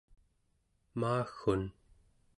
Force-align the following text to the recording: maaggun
maaggun 0.99 1.63